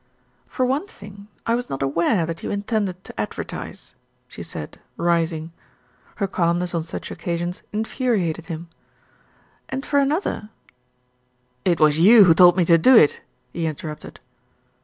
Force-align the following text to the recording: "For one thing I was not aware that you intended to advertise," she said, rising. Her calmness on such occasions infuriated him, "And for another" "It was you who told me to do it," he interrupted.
"For 0.47 0.65
one 0.65 0.87
thing 0.87 1.27
I 1.45 1.53
was 1.53 1.69
not 1.69 1.83
aware 1.83 2.25
that 2.25 2.41
you 2.41 2.49
intended 2.49 3.03
to 3.03 3.21
advertise," 3.21 3.93
she 4.27 4.41
said, 4.41 4.81
rising. 4.97 5.51
Her 6.15 6.25
calmness 6.25 6.73
on 6.73 6.81
such 6.81 7.11
occasions 7.11 7.61
infuriated 7.71 8.47
him, 8.47 8.67
"And 9.69 9.85
for 9.85 9.99
another" 9.99 10.49
"It 11.71 11.79
was 11.79 11.99
you 11.99 12.23
who 12.23 12.33
told 12.33 12.57
me 12.57 12.65
to 12.65 12.79
do 12.79 12.97
it," 12.97 13.21
he 13.53 13.67
interrupted. 13.67 14.19